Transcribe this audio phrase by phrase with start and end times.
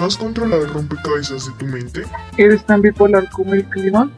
[0.00, 2.04] ¿Has controlado el rompecabezas de tu mente?
[2.38, 4.10] ¿Eres tan bipolar como el clima?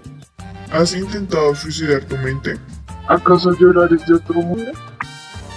[0.70, 2.54] ¿Has intentado suicidar tu mente?
[3.08, 4.70] ¿Acaso llorar es de otro mundo?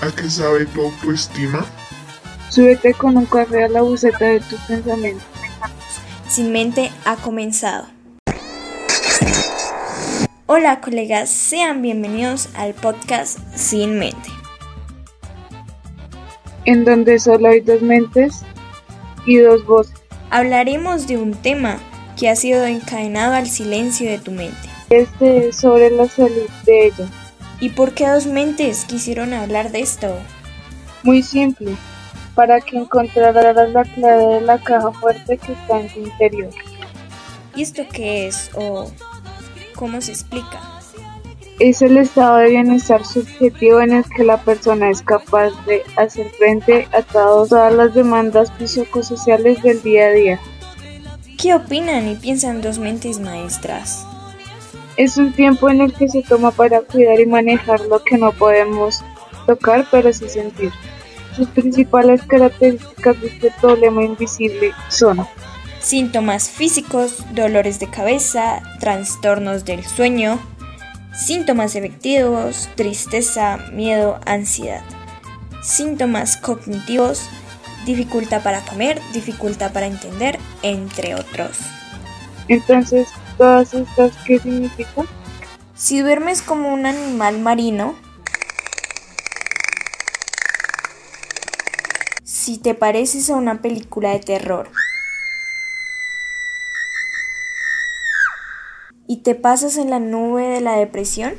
[0.02, 1.64] ¿A qué sabe tu autoestima?
[2.50, 5.28] Súbete con un café a la buceta de tus pensamientos.
[6.28, 7.86] Sin mente ha comenzado.
[10.48, 14.30] Hola colegas, sean bienvenidos al podcast Sin Mente.
[16.66, 18.42] En donde solo hay dos mentes
[19.28, 20.05] y dos voces.
[20.36, 21.80] Hablaremos de un tema
[22.20, 24.68] que ha sido encadenado al silencio de tu mente.
[24.90, 27.08] Este es sobre la salud de ella.
[27.62, 30.14] ¿Y por qué dos mentes quisieron hablar de esto?
[31.04, 31.78] Muy simple,
[32.36, 36.50] para que encontraras la clave de la caja fuerte que está en tu interior.
[37.56, 38.92] ¿Y esto qué es o
[39.74, 40.75] cómo se explica?
[41.60, 46.30] Es el estado de bienestar subjetivo en el que la persona es capaz de hacer
[46.32, 50.40] frente a todas las demandas psicosociales del día a día.
[51.38, 54.06] ¿Qué opinan y piensan dos mentes maestras?
[54.98, 58.34] Es un tiempo en el que se toma para cuidar y manejar lo que no
[58.34, 59.02] podemos
[59.48, 60.74] tocar pero sí sentir.
[61.38, 65.26] Sus principales características de este problema invisible son
[65.80, 70.40] síntomas físicos, dolores de cabeza, trastornos del sueño,
[71.16, 74.84] síntomas efectivos, tristeza, miedo, ansiedad,
[75.64, 77.30] síntomas cognitivos,
[77.86, 81.60] dificultad para comer, dificultad para entender, entre otros.
[82.48, 85.06] Entonces, ¿todas estas qué significan?
[85.76, 87.96] Si duermes como un animal marino,
[92.24, 94.70] si te pareces a una película de terror
[99.08, 101.34] y te pasas en la nube de la depresión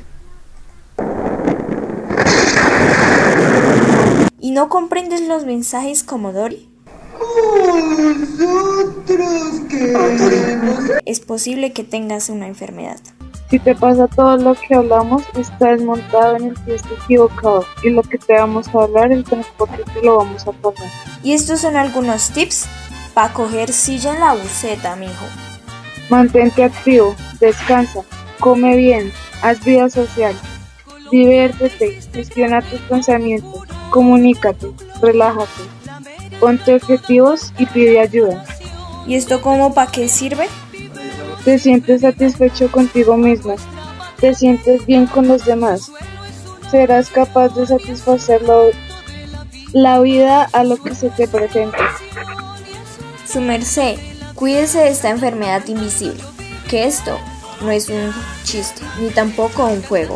[4.39, 6.69] y no comprendes los mensajes como Dory.
[11.05, 12.99] Es posible que tengas una enfermedad.
[13.49, 18.03] Si te pasa todo lo que hablamos, estás montado en el pie equivocado y lo
[18.03, 20.89] que te vamos a hablar, el transporte te lo vamos a pasar.
[21.23, 22.67] Y estos son algunos tips
[23.13, 25.25] para coger silla en la buceta, mijo.
[26.09, 28.01] Mantente activo, descansa,
[28.39, 30.33] come bien, haz vida social,
[31.11, 34.67] diviértete, gestiona tus pensamientos, comunícate,
[35.01, 35.63] relájate,
[36.39, 38.45] ponte objetivos y pide ayuda.
[39.05, 40.47] ¿Y esto cómo para qué sirve?
[41.43, 43.55] Te sientes satisfecho contigo mismo,
[44.19, 45.91] te sientes bien con los demás,
[46.71, 48.71] serás capaz de satisfacerlo
[49.73, 51.77] la vida a lo que se te presente.
[53.25, 53.97] Su merced,
[54.37, 56.23] cuídese de esta enfermedad invisible,
[56.69, 57.17] que esto
[57.61, 60.15] no es un chiste, ni tampoco un juego.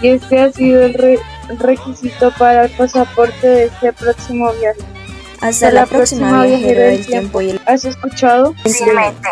[0.00, 1.18] Y este ha sido el, re
[1.58, 4.80] requisito para el pasaporte de este próximo viaje.
[5.42, 7.40] Hasta, la, próxima, viajero del tiempo.
[7.42, 7.60] y el...
[7.66, 8.54] ¿Has escuchado?
[8.64, 9.28] Simplemente.